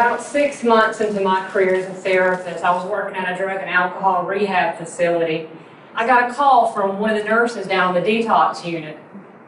About 0.00 0.22
six 0.22 0.64
months 0.64 1.02
into 1.02 1.20
my 1.20 1.46
career 1.50 1.74
as 1.74 1.84
a 1.84 1.92
therapist, 1.92 2.64
I 2.64 2.74
was 2.74 2.90
working 2.90 3.16
at 3.16 3.34
a 3.34 3.36
drug 3.36 3.60
and 3.60 3.68
alcohol 3.68 4.24
rehab 4.24 4.78
facility. 4.78 5.46
I 5.94 6.06
got 6.06 6.30
a 6.30 6.32
call 6.32 6.72
from 6.72 6.98
one 6.98 7.10
of 7.10 7.22
the 7.22 7.28
nurses 7.28 7.66
down 7.66 7.94
in 7.94 8.02
the 8.02 8.08
detox 8.08 8.64
unit. 8.64 8.96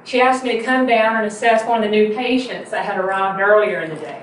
She 0.05 0.21
asked 0.21 0.45
me 0.45 0.59
to 0.59 0.63
come 0.63 0.85
down 0.85 1.17
and 1.17 1.25
assess 1.25 1.67
one 1.67 1.83
of 1.83 1.91
the 1.91 1.97
new 1.97 2.15
patients 2.15 2.71
that 2.71 2.85
had 2.85 2.99
arrived 2.99 3.41
earlier 3.41 3.81
in 3.81 3.95
the 3.95 3.97
day. 3.97 4.23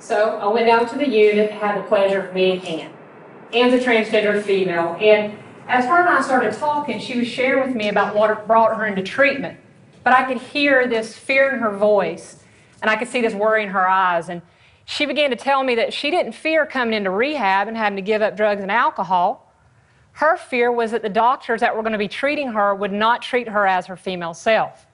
So 0.00 0.40
I 0.40 0.48
went 0.48 0.66
down 0.66 0.88
to 0.88 0.98
the 0.98 1.08
unit, 1.08 1.52
had 1.52 1.78
the 1.78 1.86
pleasure 1.86 2.26
of 2.26 2.34
meeting 2.34 2.66
Ann. 2.66 2.92
Ann's 3.52 3.74
a 3.74 3.78
transgender 3.78 4.42
female, 4.42 4.96
and 5.00 5.38
as 5.68 5.84
her 5.84 6.00
and 6.00 6.08
I 6.08 6.22
started 6.22 6.54
talking, 6.54 6.98
she 6.98 7.20
was 7.20 7.28
sharing 7.28 7.68
with 7.68 7.76
me 7.76 7.88
about 7.88 8.16
what 8.16 8.48
brought 8.48 8.76
her 8.76 8.84
into 8.84 9.04
treatment. 9.04 9.56
But 10.02 10.12
I 10.12 10.24
could 10.24 10.42
hear 10.42 10.88
this 10.88 11.16
fear 11.16 11.50
in 11.50 11.60
her 11.60 11.70
voice, 11.70 12.42
and 12.82 12.90
I 12.90 12.96
could 12.96 13.06
see 13.06 13.20
this 13.20 13.32
worry 13.32 13.62
in 13.62 13.68
her 13.68 13.88
eyes. 13.88 14.28
And 14.28 14.42
she 14.90 15.04
began 15.04 15.28
to 15.28 15.36
tell 15.36 15.62
me 15.62 15.74
that 15.74 15.92
she 15.92 16.10
didn't 16.10 16.32
fear 16.32 16.64
coming 16.64 16.94
into 16.94 17.10
rehab 17.10 17.68
and 17.68 17.76
having 17.76 17.96
to 17.96 18.02
give 18.02 18.22
up 18.22 18.38
drugs 18.38 18.62
and 18.62 18.72
alcohol. 18.72 19.52
Her 20.12 20.38
fear 20.38 20.72
was 20.72 20.92
that 20.92 21.02
the 21.02 21.10
doctors 21.10 21.60
that 21.60 21.76
were 21.76 21.82
going 21.82 21.92
to 21.92 21.98
be 21.98 22.08
treating 22.08 22.52
her 22.52 22.74
would 22.74 22.90
not 22.90 23.20
treat 23.20 23.50
her 23.50 23.66
as 23.66 23.84
her 23.84 23.96
female 23.96 24.32
self. 24.32 24.86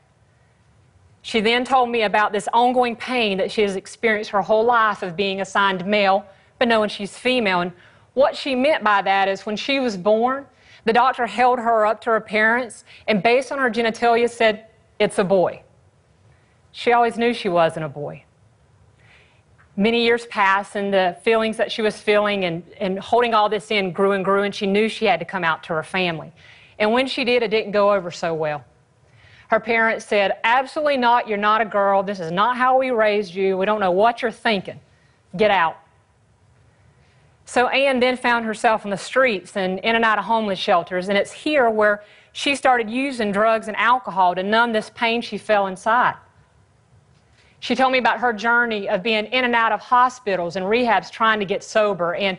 She 1.23 1.41
then 1.41 1.65
told 1.65 1.91
me 1.91 2.03
about 2.03 2.33
this 2.33 2.49
ongoing 2.53 2.97
pain 2.97 3.39
that 3.39 3.53
she 3.53 3.63
has 3.63 3.77
experienced 3.77 4.31
her 4.31 4.43
whole 4.43 4.65
life 4.65 5.05
of 5.05 5.15
being 5.15 5.41
assigned 5.41 5.87
male, 5.87 6.27
but 6.59 6.67
knowing 6.67 6.89
she's 6.89 7.17
female. 7.17 7.61
And 7.61 7.71
what 8.15 8.35
she 8.35 8.57
meant 8.57 8.83
by 8.83 9.01
that 9.01 9.29
is 9.29 9.47
when 9.47 9.57
she 9.57 9.79
was 9.79 9.97
born, 9.97 10.45
the 10.87 10.93
doctor 10.93 11.25
held 11.25 11.61
her 11.61 11.87
up 11.87 12.01
to 12.01 12.11
her 12.11 12.21
parents 12.21 12.85
and, 13.07 13.23
based 13.23 13.53
on 13.53 13.61
her 13.61 13.71
genitalia, 13.71 14.29
said, 14.29 14.67
It's 14.99 15.21
a 15.21 15.25
boy. 15.25 15.63
She 16.73 16.93
always 16.93 17.17
knew 17.17 17.33
she 17.33 17.49
wasn't 17.49 17.87
a 17.87 17.89
boy. 17.89 18.25
Many 19.77 20.05
years 20.05 20.27
passed, 20.27 20.77
and 20.77 20.95
the 20.95 21.17
feelings 21.23 21.57
that 21.57 21.73
she 21.73 21.83
was 21.83 21.97
feeling 21.97 22.45
and, 22.45 22.63
and 22.79 22.99
holding 22.99 23.35
all 23.35 23.49
this 23.49 23.71
in 23.71 23.93
grew 23.93 24.13
and 24.13 24.25
grew, 24.25 24.43
and 24.43 24.55
she 24.55 24.67
knew 24.67 24.89
she 24.89 25.05
had 25.05 25.19
to 25.19 25.27
come 25.27 25.43
out 25.43 25.65
to 25.65 25.73
her 25.75 25.83
family. 25.83 26.33
And 26.79 26.93
when 26.93 27.07
she 27.07 27.25
did, 27.25 27.43
it 27.43 27.51
didn't 27.51 27.73
go 27.73 27.93
over 27.93 28.11
so 28.11 28.35
well. 28.35 28.65
Her 29.49 29.61
parents 29.61 30.07
said, 30.07 30.39
Absolutely 30.45 30.97
not, 30.97 31.29
you're 31.29 31.39
not 31.39 31.61
a 31.61 31.65
girl. 31.65 32.03
This 32.03 32.21
is 32.21 32.31
not 32.31 32.57
how 32.57 32.79
we 32.79 32.91
raised 32.91 33.35
you. 33.35 33.59
We 33.59 33.67
don't 33.67 33.81
know 33.81 33.91
what 33.91 34.23
you're 34.23 34.31
thinking. 34.31 34.81
Get 35.37 35.51
out. 35.51 35.77
So 37.47 37.69
Ann 37.69 38.01
then 38.01 38.17
found 38.17 38.47
herself 38.47 38.85
on 38.85 38.91
the 38.91 38.97
streets 38.97 39.57
and 39.57 39.79
in 39.81 39.97
and 39.97 40.05
out 40.05 40.19
of 40.19 40.25
homeless 40.25 40.59
shelters, 40.59 41.09
and 41.09 41.19
it's 41.19 41.33
here 41.33 41.69
where 41.69 42.03
she 42.33 42.57
started 42.57 42.89
using 42.89 43.33
drugs 43.33 43.69
and 43.69 43.77
alcohol 43.77 44.35
to 44.35 44.43
numb 44.43 44.73
this 44.73 44.91
pain 44.95 45.21
she 45.21 45.37
felt 45.37 45.69
inside. 45.69 46.15
She 47.65 47.75
told 47.75 47.93
me 47.93 47.99
about 47.99 48.21
her 48.21 48.35
journey 48.35 48.91
of 48.91 49.03
being 49.03 49.25
in 49.25 49.47
and 49.47 49.55
out 49.55 49.73
of 49.73 49.81
hospitals 49.81 50.57
and 50.57 50.67
rehabs 50.67 51.11
trying 51.11 51.39
to 51.39 51.47
get 51.47 51.65
sober. 51.65 52.15
And 52.15 52.37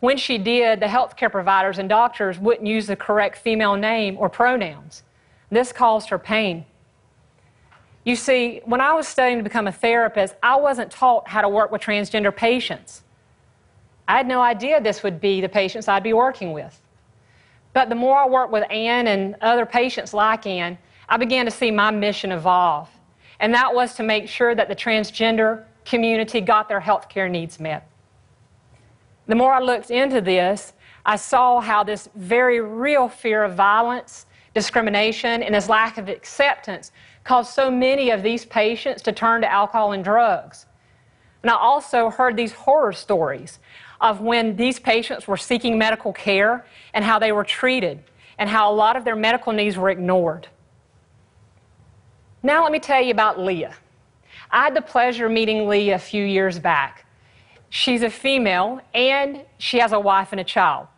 when 0.00 0.16
she 0.16 0.38
did, 0.38 0.80
the 0.80 0.86
healthcare 0.86 1.30
providers 1.30 1.78
and 1.78 1.90
doctors 1.90 2.38
wouldn't 2.38 2.66
use 2.66 2.86
the 2.86 2.96
correct 2.96 3.36
female 3.36 3.76
name 3.76 4.16
or 4.18 4.30
pronouns. 4.30 5.02
This 5.50 5.72
caused 5.72 6.08
her 6.08 6.18
pain. 6.18 6.64
You 8.04 8.16
see, 8.16 8.62
when 8.64 8.80
I 8.80 8.94
was 8.94 9.06
studying 9.06 9.36
to 9.36 9.44
become 9.44 9.66
a 9.66 9.72
therapist, 9.72 10.36
I 10.42 10.56
wasn't 10.56 10.90
taught 10.90 11.28
how 11.28 11.42
to 11.42 11.50
work 11.50 11.70
with 11.70 11.82
transgender 11.82 12.34
patients. 12.34 13.02
I 14.08 14.16
had 14.16 14.26
no 14.26 14.40
idea 14.40 14.80
this 14.80 15.02
would 15.02 15.20
be 15.20 15.42
the 15.42 15.50
patients 15.50 15.86
I'd 15.86 16.02
be 16.02 16.14
working 16.14 16.54
with. 16.54 16.80
But 17.74 17.90
the 17.90 17.94
more 17.94 18.16
I 18.16 18.26
worked 18.26 18.52
with 18.52 18.64
Ann 18.70 19.06
and 19.06 19.36
other 19.42 19.66
patients 19.66 20.14
like 20.14 20.46
Ann, 20.46 20.78
I 21.10 21.18
began 21.18 21.44
to 21.44 21.50
see 21.50 21.70
my 21.70 21.90
mission 21.90 22.32
evolve. 22.32 22.88
And 23.40 23.54
that 23.54 23.74
was 23.74 23.94
to 23.94 24.02
make 24.02 24.28
sure 24.28 24.54
that 24.54 24.68
the 24.68 24.76
transgender 24.76 25.64
community 25.84 26.40
got 26.40 26.68
their 26.68 26.80
health 26.80 27.08
care 27.08 27.28
needs 27.28 27.58
met. 27.58 27.88
The 29.26 29.34
more 29.34 29.52
I 29.52 29.60
looked 29.60 29.90
into 29.90 30.20
this, 30.20 30.72
I 31.04 31.16
saw 31.16 31.60
how 31.60 31.82
this 31.82 32.08
very 32.14 32.60
real 32.60 33.08
fear 33.08 33.42
of 33.42 33.54
violence, 33.54 34.26
discrimination, 34.54 35.42
and 35.42 35.54
this 35.54 35.68
lack 35.68 35.98
of 35.98 36.08
acceptance 36.08 36.92
caused 37.24 37.52
so 37.52 37.70
many 37.70 38.10
of 38.10 38.22
these 38.22 38.44
patients 38.44 39.02
to 39.02 39.12
turn 39.12 39.40
to 39.42 39.50
alcohol 39.50 39.92
and 39.92 40.04
drugs. 40.04 40.66
And 41.42 41.50
I 41.50 41.56
also 41.56 42.10
heard 42.10 42.36
these 42.36 42.52
horror 42.52 42.92
stories 42.92 43.58
of 44.00 44.20
when 44.20 44.56
these 44.56 44.78
patients 44.78 45.26
were 45.26 45.36
seeking 45.36 45.78
medical 45.78 46.12
care 46.12 46.66
and 46.94 47.04
how 47.04 47.18
they 47.18 47.32
were 47.32 47.44
treated 47.44 48.02
and 48.38 48.48
how 48.48 48.70
a 48.70 48.74
lot 48.74 48.96
of 48.96 49.04
their 49.04 49.16
medical 49.16 49.52
needs 49.52 49.76
were 49.76 49.90
ignored. 49.90 50.48
Now, 52.42 52.62
let 52.62 52.72
me 52.72 52.80
tell 52.80 53.00
you 53.00 53.12
about 53.12 53.38
Leah. 53.38 53.74
I 54.50 54.64
had 54.64 54.74
the 54.74 54.82
pleasure 54.82 55.26
of 55.26 55.32
meeting 55.32 55.68
Leah 55.68 55.94
a 55.94 55.98
few 55.98 56.24
years 56.24 56.58
back. 56.58 57.06
She's 57.70 58.02
a 58.02 58.10
female 58.10 58.80
and 58.92 59.44
she 59.58 59.78
has 59.78 59.92
a 59.92 60.00
wife 60.00 60.32
and 60.32 60.40
a 60.40 60.44
child. 60.44 60.88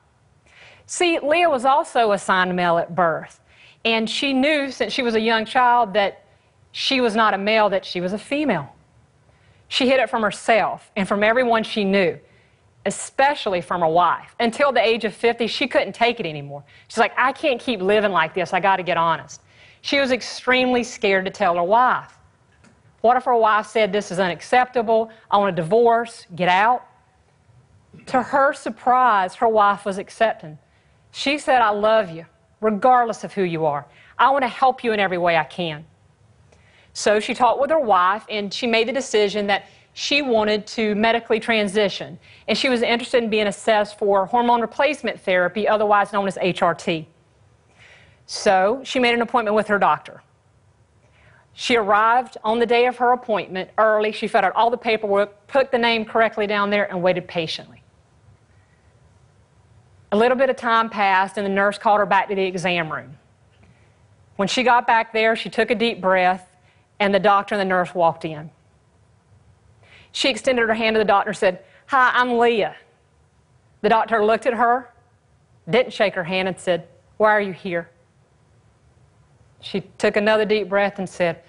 See, 0.86 1.18
Leah 1.18 1.50
was 1.50 1.64
also 1.64 2.12
assigned 2.12 2.54
male 2.54 2.78
at 2.78 2.94
birth, 2.94 3.40
and 3.84 4.08
she 4.08 4.32
knew 4.32 4.70
since 4.70 4.92
she 4.92 5.02
was 5.02 5.14
a 5.14 5.20
young 5.20 5.44
child 5.44 5.94
that 5.94 6.24
she 6.72 7.00
was 7.00 7.14
not 7.14 7.32
a 7.32 7.38
male, 7.38 7.70
that 7.70 7.84
she 7.84 8.00
was 8.00 8.12
a 8.12 8.18
female. 8.18 8.74
She 9.68 9.88
hid 9.88 10.00
it 10.00 10.10
from 10.10 10.22
herself 10.22 10.90
and 10.96 11.06
from 11.06 11.22
everyone 11.22 11.62
she 11.62 11.84
knew 11.84 12.18
especially 12.86 13.60
from 13.60 13.80
her 13.80 13.88
wife. 13.88 14.34
Until 14.40 14.72
the 14.72 14.84
age 14.84 15.04
of 15.04 15.14
50, 15.14 15.46
she 15.46 15.66
couldn't 15.66 15.94
take 15.94 16.20
it 16.20 16.26
anymore. 16.26 16.64
She's 16.88 16.98
like, 16.98 17.12
I 17.16 17.32
can't 17.32 17.60
keep 17.60 17.80
living 17.80 18.12
like 18.12 18.34
this. 18.34 18.52
I 18.52 18.60
got 18.60 18.76
to 18.76 18.82
get 18.82 18.96
honest. 18.96 19.40
She 19.84 20.00
was 20.00 20.12
extremely 20.12 20.82
scared 20.82 21.26
to 21.26 21.30
tell 21.30 21.56
her 21.56 21.62
wife. 21.62 22.16
What 23.02 23.18
if 23.18 23.24
her 23.24 23.36
wife 23.36 23.66
said, 23.66 23.92
This 23.92 24.10
is 24.10 24.18
unacceptable, 24.18 25.10
I 25.30 25.36
want 25.36 25.52
a 25.52 25.56
divorce, 25.62 26.26
get 26.34 26.48
out? 26.48 26.86
To 28.06 28.22
her 28.22 28.54
surprise, 28.54 29.34
her 29.34 29.46
wife 29.46 29.84
was 29.84 29.98
accepting. 29.98 30.56
She 31.12 31.36
said, 31.36 31.60
I 31.60 31.68
love 31.68 32.10
you, 32.10 32.24
regardless 32.62 33.24
of 33.24 33.34
who 33.34 33.42
you 33.42 33.66
are. 33.66 33.84
I 34.18 34.30
want 34.30 34.42
to 34.42 34.48
help 34.48 34.82
you 34.84 34.94
in 34.94 35.00
every 35.00 35.18
way 35.18 35.36
I 35.36 35.44
can. 35.44 35.84
So 36.94 37.20
she 37.20 37.34
talked 37.34 37.60
with 37.60 37.68
her 37.68 37.78
wife, 37.78 38.24
and 38.30 38.54
she 38.54 38.66
made 38.66 38.88
the 38.88 38.92
decision 38.92 39.46
that 39.48 39.66
she 39.92 40.22
wanted 40.22 40.66
to 40.68 40.94
medically 40.94 41.40
transition, 41.40 42.18
and 42.48 42.56
she 42.56 42.70
was 42.70 42.80
interested 42.80 43.22
in 43.22 43.28
being 43.28 43.48
assessed 43.48 43.98
for 43.98 44.24
hormone 44.24 44.62
replacement 44.62 45.20
therapy, 45.20 45.68
otherwise 45.68 46.10
known 46.10 46.26
as 46.26 46.38
HRT. 46.38 47.04
So 48.26 48.80
she 48.84 48.98
made 48.98 49.14
an 49.14 49.22
appointment 49.22 49.54
with 49.54 49.68
her 49.68 49.78
doctor. 49.78 50.22
She 51.52 51.76
arrived 51.76 52.36
on 52.42 52.58
the 52.58 52.66
day 52.66 52.86
of 52.86 52.96
her 52.96 53.12
appointment 53.12 53.70
early. 53.78 54.10
She 54.10 54.26
filled 54.26 54.44
out 54.44 54.56
all 54.56 54.70
the 54.70 54.76
paperwork, 54.76 55.46
put 55.46 55.70
the 55.70 55.78
name 55.78 56.04
correctly 56.04 56.46
down 56.46 56.70
there, 56.70 56.90
and 56.90 57.00
waited 57.00 57.28
patiently. 57.28 57.82
A 60.10 60.16
little 60.16 60.36
bit 60.36 60.50
of 60.50 60.56
time 60.56 60.90
passed, 60.90 61.38
and 61.38 61.46
the 61.46 61.50
nurse 61.50 61.78
called 61.78 62.00
her 62.00 62.06
back 62.06 62.28
to 62.28 62.34
the 62.34 62.42
exam 62.42 62.92
room. 62.92 63.16
When 64.36 64.48
she 64.48 64.64
got 64.64 64.86
back 64.86 65.12
there, 65.12 65.36
she 65.36 65.48
took 65.48 65.70
a 65.70 65.74
deep 65.76 66.00
breath, 66.00 66.56
and 66.98 67.14
the 67.14 67.20
doctor 67.20 67.54
and 67.54 67.60
the 67.60 67.64
nurse 67.64 67.94
walked 67.94 68.24
in. 68.24 68.50
She 70.10 70.28
extended 70.28 70.66
her 70.66 70.74
hand 70.74 70.94
to 70.94 70.98
the 70.98 71.04
doctor 71.04 71.30
and 71.30 71.36
said, 71.36 71.64
Hi, 71.86 72.10
I'm 72.14 72.38
Leah. 72.38 72.76
The 73.82 73.88
doctor 73.88 74.24
looked 74.24 74.46
at 74.46 74.54
her, 74.54 74.92
didn't 75.68 75.92
shake 75.92 76.14
her 76.14 76.24
hand, 76.24 76.48
and 76.48 76.58
said, 76.58 76.88
Why 77.16 77.30
are 77.30 77.40
you 77.40 77.52
here? 77.52 77.90
She 79.64 79.80
took 79.96 80.16
another 80.16 80.44
deep 80.44 80.68
breath 80.68 80.98
and 80.98 81.08
said, 81.08 81.40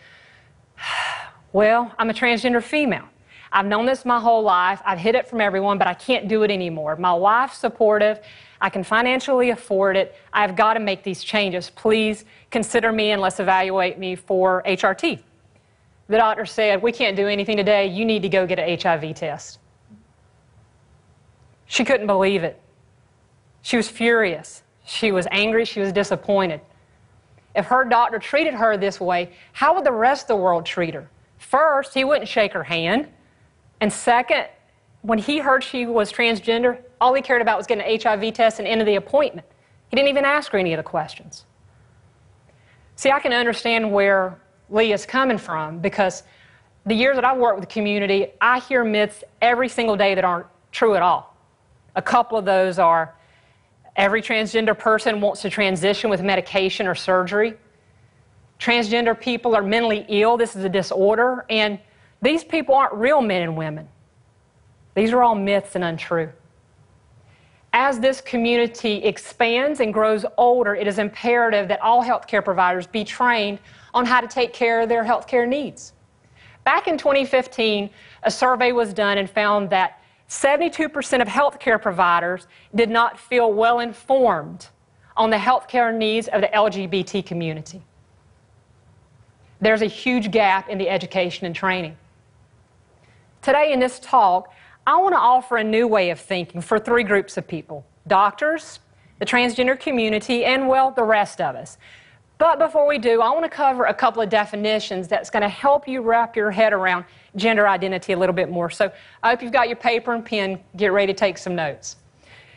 Well, 1.51 1.93
I'm 1.99 2.09
a 2.09 2.13
transgender 2.13 2.63
female. 2.63 3.07
I've 3.51 3.65
known 3.65 3.85
this 3.85 4.05
my 4.05 4.19
whole 4.19 4.41
life. 4.41 4.81
I've 4.85 4.97
hid 4.97 5.15
it 5.15 5.27
from 5.27 5.41
everyone, 5.41 5.77
but 5.77 5.87
I 5.87 5.93
can't 5.93 6.27
do 6.27 6.43
it 6.43 6.51
anymore. 6.51 6.95
My 6.95 7.13
wife's 7.13 7.57
supportive. 7.57 8.21
I 8.62 8.69
can 8.69 8.83
financially 8.83 9.50
afford 9.50 9.97
it. 9.97 10.15
I've 10.31 10.56
got 10.56 10.75
to 10.75 10.79
make 10.79 11.03
these 11.03 11.23
changes. 11.23 11.69
Please 11.69 12.23
consider 12.51 12.91
me 12.91 13.12
and 13.12 13.21
let's 13.21 13.39
evaluate 13.39 14.00
me 14.00 14.15
for 14.15 14.63
HRT. 14.65 15.21
The 16.07 16.18
doctor 16.18 16.45
said, 16.45 16.81
We 16.81 16.94
can't 16.94 17.18
do 17.18 17.27
anything 17.27 17.57
today. 17.57 17.88
You 17.88 18.06
need 18.06 18.21
to 18.21 18.29
go 18.29 18.47
get 18.47 18.59
an 18.59 18.79
HIV 18.79 19.15
test. 19.15 19.59
She 21.65 21.83
couldn't 21.83 22.07
believe 22.07 22.44
it. 22.44 22.61
She 23.61 23.75
was 23.75 23.89
furious. 23.89 24.63
She 24.85 25.11
was 25.11 25.27
angry. 25.31 25.65
She 25.65 25.81
was 25.81 25.91
disappointed. 25.91 26.61
If 27.56 27.66
her 27.68 27.86
doctor 27.86 28.19
treated 28.19 28.54
her 28.54 28.78
this 28.78 29.00
way, 29.00 29.31
how 29.54 29.75
would 29.75 29.86
the 29.86 29.92
rest 29.92 30.24
of 30.24 30.28
the 30.28 30.36
world 30.36 30.66
treat 30.66 30.94
her? 30.94 31.10
First, 31.38 31.94
he 31.94 32.04
wouldn't 32.04 32.28
shake 32.28 32.54
her 32.54 32.63
hand. 32.63 33.07
And 33.80 33.92
second, 33.92 34.48
when 35.02 35.19
he 35.19 35.40
heard 35.40 35.63
she 35.63 35.86
was 35.86 36.12
transgender, 36.12 36.80
all 37.00 37.13
he 37.13 37.22
cared 37.22 37.42
about 37.42 37.57
was 37.57 37.68
getting 37.68 37.86
an 37.86 38.00
HIV 38.02 38.34
test 38.34 38.60
and 38.60 38.68
into 38.68 38.84
the 38.84 38.96
appointment. 38.96 39.48
He 39.90 39.96
didn't 39.96 40.10
even 40.10 40.25
ask 40.25 40.52
her 40.52 40.57
any 40.57 40.74
of 40.74 40.78
the 40.78 40.84
questions. 40.84 41.46
See, 42.96 43.12
I 43.12 43.19
can 43.19 43.31
understand 43.31 43.92
where 43.92 44.40
Leah's 44.69 45.06
coming 45.06 45.38
from 45.38 45.80
because 45.80 46.24
the 46.86 46.96
years 46.96 47.16
that 47.16 47.25
I've 47.25 47.38
worked 47.38 47.60
with 47.60 47.69
the 47.69 47.74
community, 47.74 48.28
I 48.42 48.60
hear 48.60 48.84
myths 48.84 49.24
every 49.42 49.69
single 49.69 49.96
day 49.96 50.16
that 50.16 50.24
aren't 50.24 50.48
true 50.72 50.96
at 50.96 51.02
all. 51.02 51.36
A 51.96 52.02
couple 52.02 52.38
of 52.38 52.46
those 52.46 52.80
are 52.80 53.16
every 53.95 54.21
transgender 54.21 54.77
person 54.77 55.21
wants 55.21 55.42
to 55.42 55.50
transition 55.50 56.09
with 56.09 56.21
medication 56.21 56.88
or 56.88 56.95
surgery. 56.95 57.56
Transgender 58.59 59.19
people 59.19 59.56
are 59.56 59.63
mentally 59.63 60.06
ill, 60.07 60.38
this 60.38 60.56
is 60.56 60.63
a 60.63 60.69
disorder, 60.69 61.45
and 61.50 61.80
these 62.21 62.44
people 62.44 62.75
aren't 62.75 62.94
real 62.94 63.21
men 63.21 63.42
and 63.42 63.57
women. 63.57 63.88
These 64.95 65.12
are 65.12 65.21
all 65.21 65.36
myths 65.36 65.75
and 65.75 65.83
untrue. 65.83 66.31
As 67.74 68.00
this 68.00 68.21
community 68.21 69.03
expands 69.03 69.81
and 69.81 69.94
grows 69.94 70.25
older, 70.38 70.75
it 70.75 70.88
is 70.88 70.97
imperative 70.97 71.68
that 71.68 71.81
all 71.81 72.01
healthcare 72.01 72.44
providers 72.44 72.88
be 72.88 73.03
trained 73.03 73.59
on 73.94 74.06
how 74.06 74.21
to 74.21 74.27
take 74.27 74.53
care 74.53 74.80
of 74.80 74.88
their 74.88 75.03
healthcare 75.03 75.45
needs. 75.45 75.92
Back 76.63 76.88
in 76.88 76.97
2015, 76.97 77.89
a 78.24 78.31
survey 78.31 78.71
was 78.71 78.94
done 78.94 79.18
and 79.18 79.30
found 79.30 79.69
that 79.71 80.01
72% 80.30 81.22
of 81.22 81.27
healthcare 81.27 81.81
providers 81.81 82.48
did 82.74 82.89
not 82.89 83.19
feel 83.19 83.54
well 83.54 83.80
informed 83.80 84.68
on 85.16 85.30
the 85.30 85.38
healthcare 85.38 85.95
needs 85.95 86.27
of 86.27 86.42
the 86.42 86.48
LGBT 86.48 87.25
community. 87.25 87.81
There's 89.62 89.81
a 89.81 89.88
huge 89.88 90.31
gap 90.31 90.69
in 90.69 90.77
the 90.77 90.89
education 90.89 91.45
and 91.45 91.56
training. 91.56 91.95
Today, 93.42 93.72
in 93.72 93.80
this 93.80 94.00
talk, 94.00 94.51
I 94.88 94.98
want 94.98 95.13
to 95.13 95.19
offer 95.19 95.57
a 95.57 95.63
new 95.63 95.88
way 95.88 96.10
of 96.10 96.19
thinking 96.19 96.62
for 96.62 96.80
three 96.80 97.04
groups 97.04 97.38
of 97.38 97.48
people 97.48 97.86
doctors, 98.07 98.80
the 99.19 99.25
transgender 99.25 99.80
community, 99.80 100.45
and, 100.45 100.68
well, 100.68 100.92
the 100.92 101.04
rest 101.04 101.39
of 101.42 101.56
us. 101.56 101.78
But 102.37 102.59
before 102.59 102.85
we 102.85 102.97
do, 102.97 103.21
I 103.21 103.29
want 103.29 103.43
to 103.43 103.49
cover 103.49 103.85
a 103.85 103.93
couple 103.93 104.21
of 104.21 104.29
definitions 104.29 105.07
that's 105.07 105.29
going 105.29 105.41
to 105.41 105.49
help 105.49 105.87
you 105.87 106.01
wrap 106.01 106.35
your 106.35 106.51
head 106.51 106.73
around 106.73 107.05
gender 107.35 107.67
identity 107.67 108.13
a 108.13 108.17
little 108.17 108.35
bit 108.35 108.49
more. 108.49 108.69
So 108.69 108.91
I 109.23 109.29
hope 109.29 109.41
you've 109.41 109.53
got 109.53 109.69
your 109.69 109.77
paper 109.77 110.13
and 110.13 110.25
pen, 110.25 110.59
get 110.75 110.91
ready 110.91 111.13
to 111.13 111.17
take 111.17 111.37
some 111.37 111.55
notes. 111.55 111.95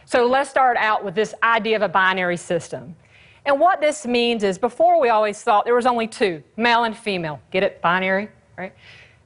So 0.04 0.26
let's 0.26 0.50
start 0.50 0.76
out 0.78 1.04
with 1.04 1.14
this 1.14 1.32
idea 1.42 1.76
of 1.76 1.82
a 1.82 1.88
binary 1.88 2.36
system. 2.36 2.96
And 3.44 3.60
what 3.60 3.80
this 3.80 4.04
means 4.04 4.42
is 4.42 4.58
before 4.58 5.00
we 5.00 5.10
always 5.10 5.42
thought 5.42 5.64
there 5.64 5.74
was 5.74 5.86
only 5.86 6.08
two, 6.08 6.42
male 6.56 6.84
and 6.84 6.96
female. 6.96 7.40
Get 7.50 7.62
it? 7.62 7.80
Binary, 7.80 8.28
right? 8.56 8.72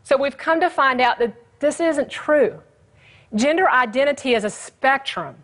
So 0.03 0.17
we've 0.17 0.37
come 0.37 0.61
to 0.61 0.69
find 0.69 1.01
out 1.01 1.19
that 1.19 1.35
this 1.61 1.81
isn't 1.81 2.11
true. 2.11 2.61
Gender 3.35 3.71
identity 3.71 4.35
is 4.35 4.45
a 4.45 4.51
spectrum 4.51 5.37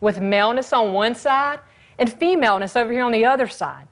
with 0.00 0.20
maleness 0.20 0.72
on 0.72 0.94
one 0.94 1.14
side 1.14 1.60
and 1.98 2.10
femaleness 2.10 2.76
over 2.76 2.90
here 2.90 3.04
on 3.04 3.12
the 3.12 3.26
other 3.26 3.46
side. 3.46 3.86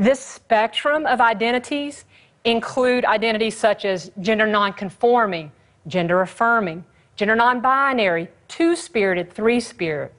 This 0.00 0.18
spectrum 0.18 1.04
of 1.04 1.20
identities 1.20 2.06
include 2.44 3.04
identities 3.04 3.54
such 3.54 3.84
as 3.84 4.10
gender 4.18 4.46
nonconforming, 4.46 5.52
gender 5.86 6.22
affirming, 6.22 6.86
gender 7.16 7.36
non 7.36 7.60
binary, 7.60 8.28
two 8.48 8.76
spirited, 8.76 9.30
three 9.30 9.60
spirit, 9.60 10.14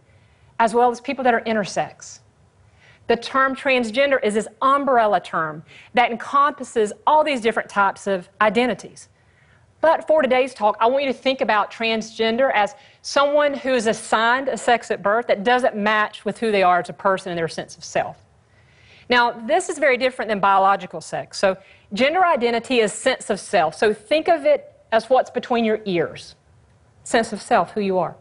as 0.59 0.75
well 0.75 0.91
as 0.91 1.01
people 1.01 1.23
that 1.23 1.33
are 1.33 1.41
intersex. 1.41 2.19
The 3.07 3.15
term 3.15 3.55
transgender 3.55 4.23
is 4.23 4.35
this 4.35 4.47
umbrella 4.61 5.19
term 5.19 5.63
that 5.95 6.11
encompasses 6.11 6.93
all 7.07 7.23
these 7.23 7.41
different 7.41 7.67
types 7.67 8.05
of 8.05 8.29
identities. 8.39 9.09
But 9.81 10.05
for 10.05 10.21
today's 10.21 10.53
talk, 10.53 10.77
I 10.79 10.85
want 10.85 11.05
you 11.05 11.11
to 11.11 11.17
think 11.17 11.41
about 11.41 11.71
transgender 11.71 12.51
as 12.53 12.75
someone 13.01 13.55
who 13.55 13.73
is 13.73 13.87
assigned 13.87 14.47
a 14.47 14.57
sex 14.57 14.91
at 14.91 15.01
birth 15.01 15.25
that 15.25 15.43
doesn't 15.43 15.75
match 15.75 16.23
with 16.23 16.37
who 16.37 16.51
they 16.51 16.61
are 16.61 16.81
as 16.81 16.89
a 16.89 16.93
person 16.93 17.31
and 17.31 17.39
their 17.39 17.47
sense 17.47 17.75
of 17.75 17.83
self. 17.83 18.17
Now, 19.11 19.33
this 19.33 19.67
is 19.67 19.77
very 19.77 19.97
different 19.97 20.29
than 20.29 20.39
biological 20.39 21.01
sex. 21.01 21.37
So, 21.37 21.57
gender 21.91 22.25
identity 22.25 22.79
is 22.79 22.93
sense 22.93 23.29
of 23.29 23.41
self. 23.41 23.75
So, 23.75 23.93
think 23.93 24.29
of 24.29 24.45
it 24.45 24.73
as 24.93 25.09
what's 25.09 25.29
between 25.29 25.65
your 25.65 25.81
ears 25.83 26.35
sense 27.03 27.33
of 27.33 27.41
self, 27.41 27.71
who 27.71 27.81
you 27.81 27.97
are. 27.97 28.15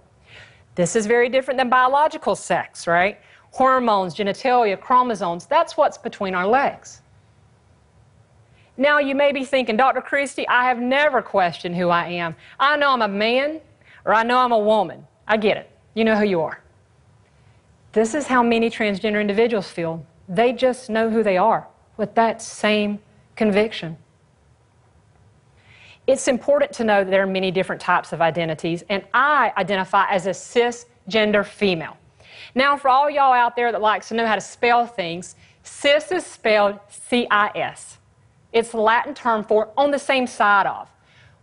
This 0.74 0.96
is 0.96 1.06
very 1.06 1.28
different 1.28 1.58
than 1.58 1.68
biological 1.68 2.34
sex, 2.34 2.88
right? 2.88 3.20
Hormones, 3.52 4.16
genitalia, 4.16 4.80
chromosomes, 4.80 5.46
that's 5.46 5.76
what's 5.76 5.96
between 5.96 6.34
our 6.34 6.46
legs. 6.46 7.02
Now 8.76 8.98
you 8.98 9.14
may 9.14 9.30
be 9.30 9.44
thinking, 9.44 9.76
Dr. 9.76 10.00
Kristie, 10.00 10.46
I 10.48 10.64
have 10.64 10.80
never 10.80 11.22
questioned 11.22 11.76
who 11.76 11.90
I 11.90 12.08
am. 12.08 12.34
I 12.58 12.76
know 12.76 12.90
I'm 12.90 13.02
a 13.02 13.08
man 13.08 13.60
or 14.04 14.14
I 14.14 14.24
know 14.24 14.38
I'm 14.38 14.52
a 14.52 14.58
woman. 14.58 15.06
I 15.28 15.36
get 15.36 15.56
it. 15.56 15.70
You 15.94 16.04
know 16.04 16.16
who 16.16 16.24
you 16.24 16.40
are. 16.40 16.60
This 17.92 18.14
is 18.14 18.26
how 18.26 18.42
many 18.42 18.70
transgender 18.70 19.20
individuals 19.20 19.70
feel. 19.70 20.04
They 20.30 20.52
just 20.52 20.88
know 20.88 21.10
who 21.10 21.24
they 21.24 21.36
are 21.36 21.66
with 21.96 22.14
that 22.14 22.40
same 22.40 23.00
conviction. 23.34 23.98
It's 26.06 26.28
important 26.28 26.72
to 26.74 26.84
know 26.84 27.02
that 27.02 27.10
there 27.10 27.24
are 27.24 27.26
many 27.26 27.50
different 27.50 27.82
types 27.82 28.12
of 28.12 28.22
identities, 28.22 28.84
and 28.88 29.02
I 29.12 29.52
identify 29.56 30.08
as 30.08 30.26
a 30.26 30.30
cisgender 30.30 31.44
female. 31.44 31.96
Now, 32.54 32.76
for 32.76 32.88
all 32.88 33.10
y'all 33.10 33.32
out 33.32 33.56
there 33.56 33.72
that 33.72 33.80
likes 33.80 34.08
to 34.08 34.14
know 34.14 34.26
how 34.26 34.36
to 34.36 34.40
spell 34.40 34.86
things, 34.86 35.34
cis 35.64 36.12
is 36.12 36.24
spelled 36.24 36.78
C 36.88 37.26
I 37.28 37.50
S. 37.56 37.98
It's 38.52 38.70
the 38.70 38.80
Latin 38.80 39.14
term 39.14 39.42
for 39.42 39.70
on 39.76 39.90
the 39.90 39.98
same 39.98 40.28
side 40.28 40.66
of. 40.66 40.88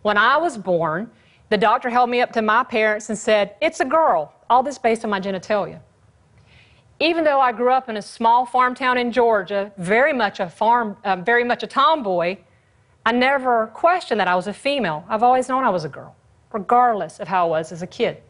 When 0.01 0.18
I 0.18 0.38
was 0.38 0.57
born, 0.57 1.12
the 1.50 1.57
doctor 1.57 1.89
held 1.89 2.10
me 2.10 2.22
up 2.22 2.31
to 2.34 2.42
my 2.42 2.63
parents 2.63 3.10
and 3.10 3.18
said, 3.18 3.56
It's 3.62 3.81
a 3.81 3.86
girl. 3.86 4.34
All 4.50 4.63
this 4.63 4.78
based 4.78 5.04
on 5.04 5.12
my 5.12 5.19
genitalia. 5.19 5.81
Even 6.99 7.23
though 7.23 7.39
I 7.39 7.51
grew 7.51 7.71
up 7.71 7.89
in 7.89 7.97
a 7.97 8.01
small 8.01 8.45
farm 8.45 8.73
town 8.73 8.97
in 8.97 9.11
Georgia, 9.11 9.71
very 9.77 10.13
much 10.13 10.39
a 10.39 10.49
farm, 10.49 10.97
uh, 11.03 11.17
very 11.17 11.44
much 11.44 11.61
a 11.61 11.67
tomboy, 11.67 12.38
I 13.05 13.11
never 13.11 13.67
questioned 13.67 14.19
that 14.19 14.27
I 14.27 14.35
was 14.35 14.47
a 14.47 14.53
female. 14.53 15.05
I've 15.07 15.23
always 15.23 15.47
known 15.47 15.63
I 15.63 15.69
was 15.69 15.85
a 15.85 15.89
girl, 15.89 16.15
regardless 16.51 17.19
of 17.19 17.27
how 17.27 17.45
I 17.47 17.49
was 17.49 17.71
as 17.71 17.83
a 17.83 17.88
kid. 17.88 18.21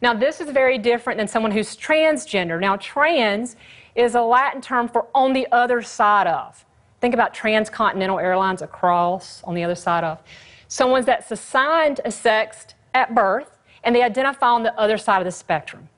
Now, 0.00 0.14
this 0.14 0.40
is 0.40 0.50
very 0.50 0.78
different 0.78 1.18
than 1.18 1.28
someone 1.28 1.52
who's 1.52 1.76
transgender. 1.76 2.58
Now, 2.58 2.76
trans 2.76 3.56
is 3.94 4.14
a 4.14 4.22
Latin 4.22 4.60
term 4.60 4.88
for 4.88 5.06
on 5.14 5.32
the 5.32 5.46
other 5.52 5.82
side 5.82 6.26
of. 6.26 6.64
Think 7.00 7.14
about 7.14 7.34
transcontinental 7.34 8.18
airlines 8.18 8.62
across 8.62 9.42
on 9.44 9.54
the 9.54 9.62
other 9.62 9.74
side 9.74 10.02
of. 10.02 10.20
Someone 10.66 11.04
that's 11.04 11.30
assigned 11.30 12.00
a 12.04 12.10
sex 12.10 12.74
at 12.94 13.14
birth 13.14 13.58
and 13.84 13.94
they 13.94 14.02
identify 14.02 14.48
on 14.48 14.62
the 14.62 14.76
other 14.80 14.96
side 14.96 15.18
of 15.18 15.24
the 15.24 15.32
spectrum. 15.32 15.88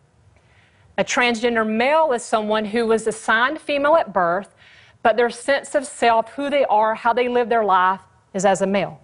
A 0.97 1.05
transgender 1.05 1.69
male 1.69 2.13
is 2.13 2.23
someone 2.23 2.65
who 2.65 2.87
was 2.87 3.07
assigned 3.07 3.61
female 3.61 3.97
at 3.97 4.13
birth, 4.13 4.55
but 5.03 5.17
their 5.17 5.31
sense 5.31 5.75
of 5.75 5.87
self, 5.87 6.33
who 6.33 6.49
they 6.49 6.65
are, 6.67 6.95
how 6.95 7.13
they 7.13 7.29
live 7.29 7.49
their 7.49 7.65
life, 7.65 8.01
is 8.33 8.45
as 8.45 8.63
a 8.63 8.67
male. 8.67 9.01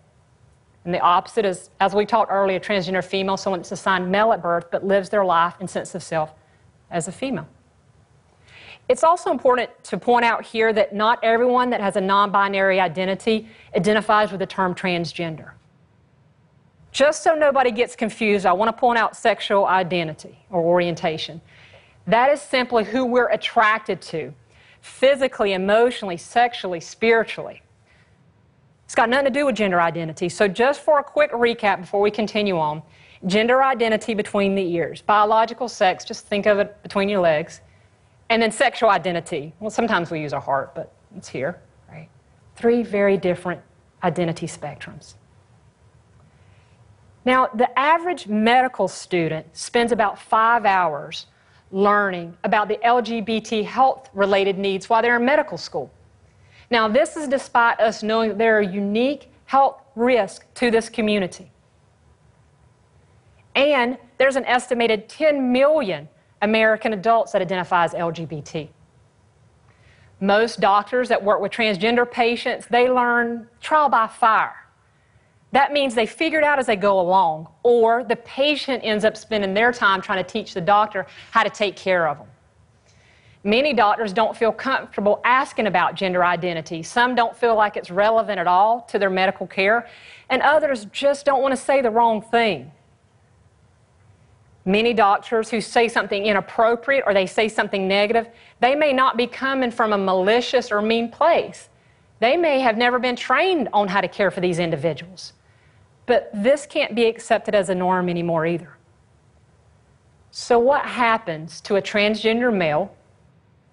And 0.84 0.94
the 0.94 1.00
opposite 1.00 1.44
is, 1.44 1.70
as 1.81 1.94
we 1.94 2.06
talked 2.06 2.32
earlier, 2.32 2.58
transgender 2.58 3.04
female, 3.04 3.37
someone 3.37 3.60
that's 3.60 3.72
assigned 3.72 4.10
male 4.10 4.32
at 4.32 4.40
birth, 4.40 4.70
but 4.70 4.84
lives 4.84 5.08
their 5.08 5.25
life 5.25 5.54
and 5.60 5.69
sense 5.69 5.94
of 5.94 6.02
self 6.02 6.32
as 6.90 7.08
a 7.08 7.12
female. 7.12 7.48
It's 8.88 9.05
also 9.05 9.31
important 9.31 9.70
to 9.84 9.98
point 9.98 10.24
out 10.24 10.44
here 10.44 10.72
that 10.72 10.94
not 10.94 11.20
everyone 11.22 11.70
that 11.70 11.81
has 11.81 11.96
a 11.96 12.00
non 12.00 12.31
binary 12.31 12.81
identity 12.81 13.48
identifies 13.76 14.31
with 14.31 14.41
the 14.41 14.46
term 14.46 14.74
transgender. 14.74 15.53
Just 16.93 17.22
so 17.22 17.34
nobody 17.34 17.70
gets 17.70 17.94
confused, 17.94 18.46
I 18.46 18.53
want 18.53 18.69
to 18.69 18.81
point 18.81 18.98
out 18.98 19.17
sexual 19.17 19.67
identity 19.67 20.44
or 20.50 20.60
orientation. 20.60 21.41
That 22.10 22.32
is 22.32 22.43
simply 22.43 22.82
who 22.82 23.05
we're 23.05 23.29
attracted 23.29 24.00
to 24.02 24.34
physically, 24.81 25.52
emotionally, 25.52 26.17
sexually, 26.17 26.81
spiritually. 26.81 27.62
It's 28.84 28.96
got 28.96 29.08
nothing 29.08 29.26
to 29.26 29.31
do 29.31 29.46
with 29.46 29.55
gender 29.55 29.81
identity. 29.81 30.29
So, 30.29 30.48
just 30.48 30.81
for 30.81 30.98
a 30.98 31.05
quick 31.05 31.31
recap 31.31 31.82
before 31.82 32.00
we 32.00 32.10
continue 32.10 32.58
on 32.58 32.82
gender 33.26 33.62
identity 33.62 34.14
between 34.14 34.56
the 34.56 34.74
ears, 34.74 35.02
biological 35.02 35.69
sex, 35.69 36.05
just 36.05 36.26
think 36.26 36.46
of 36.46 36.58
it 36.58 36.82
between 36.82 37.08
your 37.08 37.20
legs. 37.20 37.60
And 38.29 38.43
then 38.43 38.50
sexual 38.50 38.90
identity. 38.90 39.52
Well, 39.60 39.70
sometimes 39.70 40.10
we 40.10 40.20
use 40.20 40.32
our 40.32 40.40
heart, 40.40 40.74
but 40.74 40.93
it's 41.17 41.29
here, 41.29 41.60
right? 41.88 42.08
Three 42.56 42.82
very 42.82 43.17
different 43.17 43.60
identity 44.02 44.46
spectrums. 44.46 45.14
Now, 47.24 47.48
the 47.55 47.76
average 47.79 48.26
medical 48.26 48.88
student 48.88 49.56
spends 49.56 49.93
about 49.93 50.19
five 50.19 50.64
hours 50.64 51.26
learning 51.72 52.36
about 52.44 52.69
the 52.69 52.77
LGBT 52.84 53.65
health 53.65 54.08
related 54.12 54.58
needs 54.58 54.89
while 54.89 55.03
they're 55.03 55.17
in 55.17 55.24
medical 55.24 55.58
school. 55.58 55.91
Now, 56.70 56.89
this 56.89 57.17
is 57.17 57.29
despite 57.29 57.81
us 57.81 58.03
knowing 58.03 58.31
that 58.31 58.39
there 58.39 58.58
are 58.58 58.62
unique 58.62 59.31
health 59.44 59.82
risks 59.96 60.46
to 60.55 60.70
this 60.70 60.89
community. 60.89 61.50
And 63.55 63.98
there's 64.19 64.36
an 64.36 64.44
estimated 64.44 65.08
10 65.08 65.53
million 65.53 66.08
American 66.43 66.93
adults 66.93 67.32
that 67.32 67.43
identify 67.43 67.84
as 67.84 67.93
LGBT. 67.93 68.69
Most 70.20 70.60
doctors 70.60 71.08
that 71.08 71.22
work 71.22 71.41
with 71.41 71.50
transgender 71.50 72.08
patients, 72.10 72.67
they 72.67 72.89
learn 72.89 73.48
trial 73.60 73.89
by 73.89 74.06
fire. 74.06 74.59
That 75.52 75.72
means 75.72 75.94
they 75.94 76.06
figure 76.06 76.38
it 76.38 76.44
out 76.44 76.58
as 76.58 76.66
they 76.66 76.76
go 76.76 77.00
along, 77.00 77.48
or 77.62 78.04
the 78.04 78.16
patient 78.16 78.82
ends 78.84 79.04
up 79.04 79.16
spending 79.16 79.52
their 79.52 79.72
time 79.72 80.00
trying 80.00 80.22
to 80.24 80.30
teach 80.30 80.54
the 80.54 80.60
doctor 80.60 81.06
how 81.32 81.42
to 81.42 81.50
take 81.50 81.74
care 81.76 82.06
of 82.08 82.19
them. 82.19 82.28
Many 83.42 83.72
doctors 83.72 84.12
don't 84.12 84.36
feel 84.36 84.52
comfortable 84.52 85.20
asking 85.24 85.66
about 85.66 85.94
gender 85.94 86.22
identity. 86.22 86.82
Some 86.82 87.14
don't 87.14 87.34
feel 87.34 87.56
like 87.56 87.76
it's 87.76 87.90
relevant 87.90 88.38
at 88.38 88.46
all 88.46 88.82
to 88.82 88.98
their 88.98 89.10
medical 89.10 89.46
care, 89.46 89.88
and 90.28 90.42
others 90.42 90.84
just 90.86 91.24
don't 91.24 91.40
want 91.40 91.52
to 91.52 91.56
say 91.56 91.80
the 91.80 91.90
wrong 91.90 92.20
thing. 92.20 92.70
Many 94.66 94.92
doctors 94.92 95.48
who 95.48 95.60
say 95.60 95.88
something 95.88 96.26
inappropriate 96.26 97.04
or 97.06 97.14
they 97.14 97.26
say 97.26 97.48
something 97.48 97.88
negative, 97.88 98.28
they 98.60 98.74
may 98.74 98.92
not 98.92 99.16
be 99.16 99.26
coming 99.26 99.70
from 99.70 99.94
a 99.94 99.98
malicious 99.98 100.70
or 100.70 100.82
mean 100.82 101.10
place. 101.10 101.70
They 102.20 102.36
may 102.36 102.60
have 102.60 102.76
never 102.76 102.98
been 102.98 103.16
trained 103.16 103.70
on 103.72 103.88
how 103.88 104.02
to 104.02 104.08
care 104.08 104.30
for 104.30 104.40
these 104.40 104.58
individuals. 104.58 105.32
But 106.10 106.29
this 106.34 106.67
can't 106.67 106.96
be 106.96 107.06
accepted 107.06 107.55
as 107.55 107.69
a 107.69 107.74
norm 107.76 108.08
anymore 108.08 108.44
either. 108.44 108.76
So, 110.32 110.58
what 110.58 110.84
happens 110.84 111.60
to 111.60 111.76
a 111.76 111.82
transgender 111.82 112.52
male? 112.52 112.93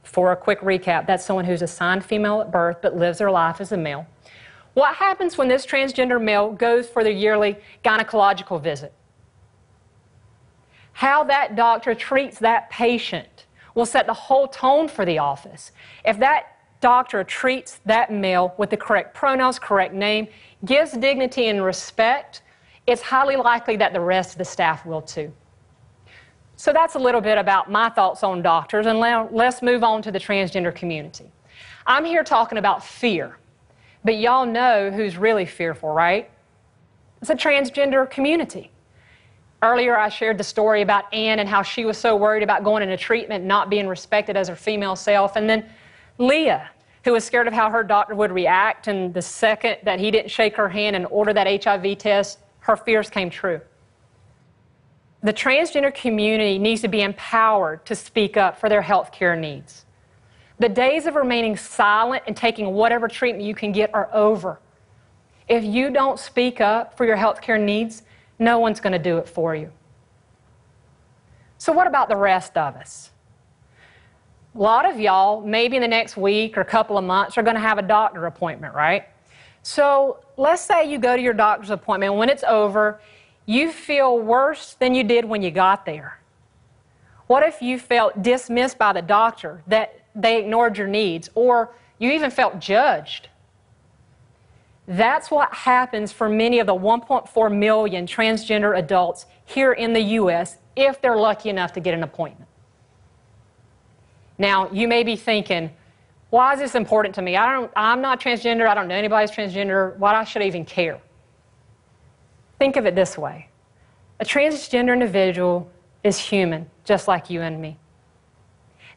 For 0.04 0.32
a 0.32 0.36
quick 0.36 0.60
recap, 0.60 1.08
that's 1.08 1.26
someone 1.26 1.46
who's 1.46 1.64
assigned 1.64 2.06
female 2.06 2.40
at 2.42 2.52
birth 2.52 2.78
but 2.84 2.96
lives 2.96 3.18
their 3.18 3.32
life 3.32 3.60
as 3.60 3.72
a 3.72 3.78
male. 3.78 4.06
What 4.76 4.94
happens 4.98 5.36
when 5.36 5.48
this 5.48 5.66
transgender 5.66 6.22
male 6.22 6.52
goes 6.52 6.88
for 6.88 7.04
their 7.04 7.12
yearly 7.12 7.58
gynecological 7.84 8.62
visit? 8.62 8.94
How 10.94 11.24
that 11.24 11.56
doctor 11.56 11.96
treats 11.96 12.38
that 12.38 12.70
patient 12.70 13.48
will 13.74 13.88
set 13.88 14.06
the 14.06 14.14
whole 14.14 14.48
tone 14.48 14.88
for 14.88 15.06
the 15.06 15.18
office. 15.18 15.72
If 16.06 16.20
that 16.20 16.58
doctor 16.82 17.24
treats 17.24 17.80
that 17.88 18.12
male 18.12 18.54
with 18.58 18.70
the 18.70 18.78
correct 18.78 19.16
pronouns, 19.16 19.58
correct 19.58 19.96
name, 19.96 20.28
gives 20.66 20.92
dignity 20.92 21.48
and 21.48 21.64
respect, 21.64 22.42
it's 22.86 23.02
highly 23.02 23.36
likely 23.36 23.76
that 23.78 23.94
the 23.94 24.00
rest 24.00 24.32
of 24.32 24.38
the 24.38 24.46
staff 24.46 24.86
will 24.86 25.02
too. 25.02 25.32
So 26.56 26.74
that's 26.74 26.96
a 26.96 27.00
little 27.00 27.22
bit 27.22 27.38
about 27.38 27.70
my 27.70 27.90
thoughts 27.90 28.24
on 28.24 28.42
doctors, 28.42 28.88
and 28.88 29.00
let's 29.00 29.62
move 29.62 29.84
on 29.84 30.02
to 30.02 30.12
the 30.12 30.20
transgender 30.20 30.74
community. 30.74 31.32
I'm 31.86 32.04
here 32.04 32.24
talking 32.24 32.58
about 32.58 32.84
fear, 32.84 33.38
but 34.04 34.18
y'all 34.18 34.46
know 34.46 34.90
who's 34.90 35.18
really 35.18 35.46
fearful, 35.46 35.94
right? 35.94 36.30
It's 37.22 37.30
a 37.30 37.36
transgender 37.36 38.10
community. 38.10 38.72
Earlier, 39.62 39.98
I 39.98 40.10
shared 40.10 40.38
the 40.38 40.44
story 40.44 40.82
about 40.82 41.12
Ann 41.14 41.40
and 41.40 41.50
how 41.50 41.64
she 41.64 41.86
was 41.86 41.98
so 41.98 42.16
worried 42.16 42.44
about 42.44 42.64
going 42.64 42.84
into 42.84 42.98
treatment 42.98 43.44
not 43.44 43.70
being 43.70 43.88
respected 43.88 44.38
as 44.38 44.48
her 44.48 44.56
female 44.56 44.96
self. 44.96 45.36
And 45.36 45.50
then 45.50 45.66
Leah, 46.20 46.70
who 47.04 47.14
was 47.14 47.24
scared 47.24 47.48
of 47.48 47.54
how 47.54 47.70
her 47.70 47.84
doctor 47.84 48.16
would 48.16 48.32
react, 48.32 48.88
and 48.88 49.14
the 49.14 49.22
second 49.22 49.78
that 49.84 50.00
he 50.00 50.12
didn't 50.12 50.30
shake 50.30 50.56
her 50.56 50.70
hand 50.70 50.96
and 50.96 51.06
order 51.08 51.34
that 51.34 51.64
HIV 51.64 51.98
test, 51.98 52.40
her 52.60 52.76
fears 52.76 53.10
came 53.10 53.30
true. 53.30 53.62
The 55.24 55.34
transgender 55.34 55.94
community 55.94 56.60
needs 56.60 56.82
to 56.82 56.88
be 56.88 57.02
empowered 57.02 57.86
to 57.86 57.96
speak 57.96 58.38
up 58.38 58.60
for 58.60 58.70
their 58.70 58.82
health 58.82 59.12
care 59.12 59.36
needs. 59.36 59.86
The 60.60 60.70
days 60.70 61.06
of 61.06 61.16
remaining 61.16 61.56
silent 61.56 62.24
and 62.28 62.36
taking 62.36 62.74
whatever 62.74 63.08
treatment 63.08 63.46
you 63.46 63.56
can 63.56 63.72
get 63.72 63.94
are 63.94 64.10
over. 64.14 64.60
If 65.48 65.64
you 65.64 65.90
don't 65.92 66.20
speak 66.20 66.62
up 66.62 66.98
for 66.98 67.06
your 67.06 67.16
health 67.16 67.42
care 67.42 67.58
needs, 67.58 68.04
no 68.40 68.60
one's 68.60 68.80
going 68.80 68.94
to 68.94 69.00
do 69.00 69.18
it 69.18 69.28
for 69.28 69.56
you. 69.56 69.72
So, 71.58 71.74
what 71.74 71.88
about 71.88 72.10
the 72.10 72.18
rest 72.18 72.58
of 72.58 72.76
us? 72.76 73.12
A 74.58 74.60
lot 74.60 74.90
of 74.90 75.00
y'all, 75.00 75.42
maybe 75.42 75.76
in 75.76 75.84
the 75.84 75.88
next 75.88 76.18
week 76.18 76.58
or 76.58 76.64
couple 76.64 76.98
of 76.98 77.04
months, 77.04 77.38
are 77.38 77.44
going 77.44 77.56
to 77.56 77.62
have 77.62 77.78
a 77.78 77.84
doctor 77.84 78.26
appointment, 78.26 78.74
right? 78.74 79.08
So, 79.62 80.18
let's 80.36 80.64
say 80.64 80.90
you 80.90 80.98
go 80.98 81.16
to 81.16 81.22
your 81.22 81.36
doctor's 81.36 81.70
appointment. 81.70 82.16
When 82.16 82.28
it's 82.28 82.44
over, 82.44 83.00
you 83.46 83.72
feel 83.72 84.18
worse 84.18 84.74
than 84.74 84.96
you 84.96 85.04
did 85.04 85.26
when 85.26 85.44
you 85.44 85.52
got 85.52 85.86
there. 85.86 86.20
What 87.28 87.44
if 87.44 87.62
you 87.62 87.78
felt 87.78 88.24
dismissed 88.24 88.80
by 88.80 88.94
the 88.94 89.02
doctor, 89.04 89.62
that 89.68 90.00
they 90.16 90.40
ignored 90.40 90.76
your 90.76 90.88
needs, 90.88 91.30
or 91.36 91.76
you 92.00 92.10
even 92.12 92.32
felt 92.32 92.58
judged? 92.58 93.30
That's 94.88 95.30
what 95.30 95.54
happens 95.54 96.12
for 96.12 96.30
many 96.30 96.58
of 96.58 96.66
the 96.66 96.74
1.4 96.74 97.56
million 97.56 98.08
transgender 98.08 98.76
adults 98.76 99.28
here 99.46 99.74
in 99.74 99.94
the 99.94 100.02
U.S. 100.02 100.58
if 100.76 101.00
they're 101.00 101.18
lucky 101.18 101.50
enough 101.50 101.74
to 101.74 101.80
get 101.80 101.94
an 101.94 102.02
appointment. 102.02 102.47
Now, 104.38 104.70
you 104.72 104.88
may 104.88 105.04
be 105.04 105.16
thinking, 105.16 105.72
why 106.30 106.54
is 106.54 106.60
this 106.60 106.76
important 106.76 107.16
to 107.16 107.22
me? 107.22 107.38
I 107.38 107.54
don't, 107.54 107.72
I'm 107.76 108.02
not 108.02 108.20
transgender. 108.20 108.68
I 108.68 108.74
don't 108.74 108.88
know 108.88 108.96
anybody's 108.96 109.32
transgender. 109.32 109.98
Why 109.98 110.24
should 110.24 110.42
I 110.42 110.46
even 110.46 110.66
care? 110.66 111.00
Think 112.60 112.76
of 112.76 112.86
it 112.86 112.96
this 112.96 113.18
way 113.18 113.50
a 114.20 114.26
transgender 114.26 114.94
individual 114.94 115.70
is 116.04 116.18
human, 116.18 116.70
just 116.84 117.08
like 117.08 117.30
you 117.30 117.42
and 117.42 117.62
me. 117.62 117.78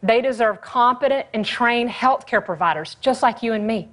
They 0.02 0.22
deserve 0.22 0.62
competent 0.62 1.26
and 1.34 1.44
trained 1.44 1.90
healthcare 1.90 2.44
providers, 2.44 2.96
just 3.00 3.22
like 3.22 3.42
you 3.42 3.52
and 3.52 3.66
me. 3.66 3.90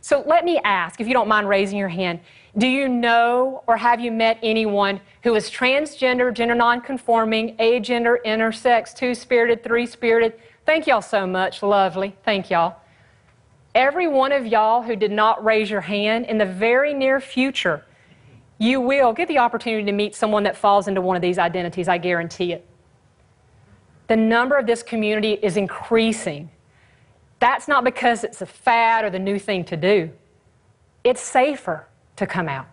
So 0.00 0.22
let 0.26 0.44
me 0.44 0.60
ask, 0.62 1.00
if 1.00 1.08
you 1.08 1.12
don't 1.12 1.28
mind 1.28 1.48
raising 1.48 1.76
your 1.76 1.88
hand, 1.88 2.20
do 2.56 2.66
you 2.66 2.88
know 2.88 3.62
or 3.66 3.76
have 3.76 4.00
you 4.00 4.10
met 4.10 4.38
anyone 4.42 5.00
who 5.22 5.34
is 5.34 5.50
transgender, 5.50 6.32
gender 6.32 6.54
nonconforming, 6.54 7.56
agender, 7.58 8.16
intersex, 8.24 8.94
two 8.94 9.14
spirited, 9.14 9.62
three 9.62 9.86
spirited? 9.86 10.34
Thank 10.64 10.86
y'all 10.86 11.02
so 11.02 11.26
much. 11.26 11.62
Lovely. 11.62 12.16
Thank 12.24 12.50
y'all. 12.50 12.76
Every 13.74 14.08
one 14.08 14.32
of 14.32 14.46
y'all 14.46 14.82
who 14.82 14.96
did 14.96 15.12
not 15.12 15.44
raise 15.44 15.70
your 15.70 15.82
hand 15.82 16.26
in 16.26 16.38
the 16.38 16.46
very 16.46 16.94
near 16.94 17.20
future 17.20 17.84
you 18.58 18.80
will 18.80 19.12
get 19.12 19.28
the 19.28 19.38
opportunity 19.38 19.84
to 19.84 19.92
meet 19.92 20.14
someone 20.14 20.42
that 20.42 20.56
falls 20.56 20.88
into 20.88 21.00
one 21.00 21.14
of 21.16 21.22
these 21.22 21.38
identities, 21.38 21.88
I 21.88 21.98
guarantee 21.98 22.52
it. 22.52 22.66
The 24.08 24.16
number 24.16 24.56
of 24.56 24.66
this 24.66 24.82
community 24.82 25.34
is 25.34 25.56
increasing. 25.56 26.50
That's 27.38 27.68
not 27.68 27.84
because 27.84 28.24
it's 28.24 28.42
a 28.42 28.46
fad 28.46 29.04
or 29.04 29.10
the 29.10 29.18
new 29.18 29.38
thing 29.38 29.64
to 29.66 29.76
do. 29.76 30.10
It's 31.04 31.20
safer 31.20 31.86
to 32.18 32.26
come 32.26 32.48
out. 32.48 32.66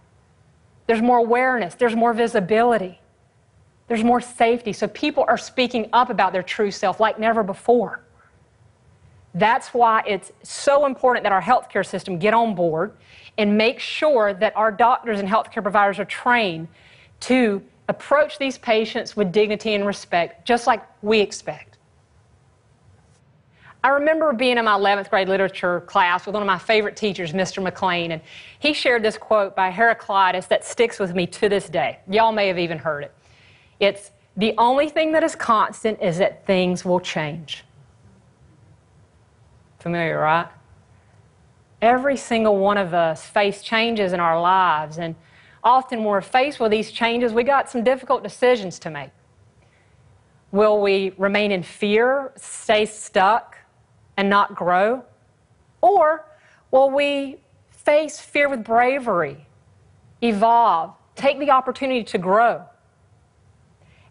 There's 0.87 1.01
more 1.01 1.17
awareness, 1.17 1.75
there's 1.75 1.95
more 1.95 2.13
visibility, 2.13 2.99
there's 3.87 4.03
more 4.03 4.21
safety. 4.21 4.73
So 4.73 4.87
people 4.89 5.25
are 5.27 5.37
speaking 5.37 5.89
up 5.93 6.09
about 6.09 6.33
their 6.33 6.43
true 6.43 6.71
self 6.71 6.99
like 6.99 7.19
never 7.19 7.43
before. 7.43 8.01
That's 9.33 9.69
why 9.69 10.03
it's 10.07 10.31
so 10.43 10.85
important 10.85 11.23
that 11.23 11.31
our 11.31 11.41
healthcare 11.41 11.85
system 11.85 12.17
get 12.17 12.33
on 12.33 12.55
board 12.55 12.93
and 13.37 13.57
make 13.57 13.79
sure 13.79 14.33
that 14.33 14.55
our 14.55 14.71
doctors 14.71 15.19
and 15.19 15.27
healthcare 15.27 15.61
providers 15.61 15.99
are 15.99 16.05
trained 16.05 16.67
to 17.21 17.61
approach 17.89 18.37
these 18.37 18.57
patients 18.57 19.15
with 19.15 19.31
dignity 19.31 19.73
and 19.73 19.85
respect, 19.85 20.45
just 20.47 20.67
like 20.67 20.81
we 21.03 21.19
expect. 21.19 21.74
I 23.85 23.89
remember 23.89 24.33
being 24.33 24.57
in 24.57 24.65
my 24.65 24.79
11th 24.79 25.11
grade 25.11 25.29
literature 25.29 25.81
class 25.81 26.25
with 26.25 26.33
one 26.33 26.41
of 26.41 26.47
my 26.47 26.57
favorite 26.57 26.95
teachers, 26.95 27.33
Mr. 27.33 27.61
McLean, 27.61 28.13
and 28.13 28.21
he 28.57 28.73
shared 28.73 29.03
this 29.03 29.15
quote 29.15 29.55
by 29.55 29.69
Heraclitus 29.69 30.47
that 30.47 30.65
sticks 30.65 30.97
with 30.97 31.13
me 31.13 31.27
to 31.27 31.47
this 31.49 31.69
day. 31.69 31.99
Y'all 32.09 32.31
may 32.31 32.47
have 32.47 32.57
even 32.57 32.79
heard 32.79 33.03
it. 33.03 33.13
It's 33.79 34.09
the 34.35 34.55
only 34.57 34.89
thing 34.89 35.11
that 35.11 35.23
is 35.23 35.35
constant 35.35 36.01
is 36.01 36.17
that 36.17 36.47
things 36.47 36.83
will 36.83 36.99
change. 36.99 37.63
Familiar, 39.77 40.19
right? 40.19 40.47
Every 41.79 42.17
single 42.17 42.57
one 42.57 42.79
of 42.79 42.95
us 42.95 43.23
face 43.23 43.61
changes 43.61 44.13
in 44.13 44.19
our 44.19 44.41
lives, 44.41 44.97
and 44.97 45.13
often 45.63 45.99
when 45.99 46.07
we're 46.07 46.21
faced 46.21 46.59
with 46.59 46.71
these 46.71 46.91
changes, 46.91 47.33
we 47.33 47.43
got 47.43 47.69
some 47.69 47.83
difficult 47.83 48.23
decisions 48.23 48.79
to 48.79 48.89
make. 48.89 49.11
Will 50.51 50.81
we 50.81 51.13
remain 51.19 51.51
in 51.51 51.61
fear, 51.61 52.33
stay 52.35 52.87
stuck, 52.87 53.59
and 54.17 54.29
not 54.29 54.55
grow? 54.55 55.03
Or 55.81 56.25
will 56.71 56.89
we 56.89 57.37
face 57.69 58.19
fear 58.19 58.49
with 58.49 58.63
bravery, 58.63 59.45
evolve, 60.21 60.93
take 61.15 61.39
the 61.39 61.51
opportunity 61.51 62.03
to 62.03 62.17
grow? 62.17 62.63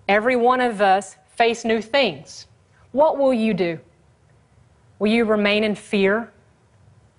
Every 0.08 0.36
one 0.36 0.60
of 0.60 0.80
us 0.80 1.16
face 1.36 1.64
new 1.64 1.80
things. 1.80 2.46
What 2.92 3.18
will 3.18 3.34
you 3.34 3.54
do? 3.54 3.80
Will 4.98 5.10
you 5.10 5.24
remain 5.24 5.64
in 5.64 5.74
fear 5.74 6.32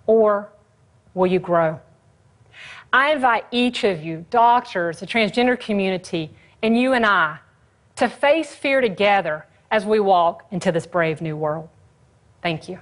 or 0.08 0.50
will 1.14 1.28
you 1.28 1.40
grow? 1.40 1.80
I 2.94 3.12
invite 3.12 3.46
each 3.52 3.84
of 3.84 4.04
you, 4.04 4.26
doctors, 4.30 5.02
the 5.02 5.06
transgender 5.06 5.60
community, 5.60 6.32
and 6.64 6.80
you 6.80 6.94
and 6.94 7.06
I, 7.06 7.40
to 7.98 8.08
face 8.08 8.56
fear 8.56 8.80
together 8.80 9.46
as 9.70 9.86
we 9.86 10.00
walk 10.00 10.46
into 10.52 10.72
this 10.72 10.88
brave 10.88 11.22
new 11.22 11.36
world. 11.36 11.68
Thank 12.46 12.70
you. 12.70 12.80